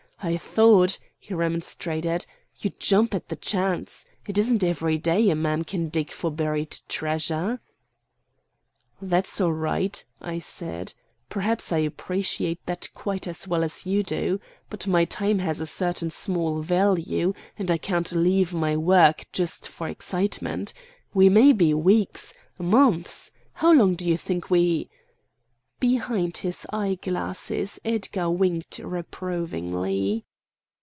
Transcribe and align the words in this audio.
I 0.23 0.37
thought," 0.37 0.99
he 1.17 1.33
remonstrated, 1.33 2.27
"you'd 2.55 2.79
jump 2.79 3.15
at 3.15 3.29
the 3.29 3.35
chance. 3.35 4.05
It 4.27 4.37
isn't 4.37 4.63
every 4.63 4.99
day 4.99 5.31
a 5.31 5.35
man 5.35 5.63
can 5.63 5.89
dig 5.89 6.11
for 6.11 6.29
buried 6.29 6.77
treasure." 6.87 7.59
"That's 9.01 9.41
all 9.41 9.51
right," 9.51 10.05
I 10.21 10.37
said. 10.37 10.93
"Perhaps 11.27 11.71
I 11.71 11.79
appreciate 11.79 12.63
that 12.67 12.87
quite 12.93 13.25
as 13.27 13.47
well 13.47 13.63
as 13.63 13.87
you 13.87 14.03
do. 14.03 14.39
But 14.69 14.85
my 14.85 15.05
time 15.05 15.39
has 15.39 15.59
a 15.59 15.65
certain 15.65 16.11
small 16.11 16.61
value, 16.61 17.33
and 17.57 17.71
I 17.71 17.79
can't 17.79 18.11
leave 18.11 18.53
my 18.53 18.77
work 18.77 19.25
just 19.31 19.67
for 19.67 19.87
excitement. 19.87 20.71
We 21.15 21.29
may 21.29 21.51
be 21.51 21.73
weeks, 21.73 22.31
months—— 22.59 23.31
How 23.53 23.73
long 23.73 23.95
do 23.95 24.07
you 24.07 24.17
think 24.19 24.51
we——" 24.51 24.87
Behind 25.79 26.37
his 26.37 26.67
eye 26.71 26.99
glasses 27.01 27.79
Edgar 27.83 28.29
winked 28.29 28.77
reprovingly. 28.77 30.25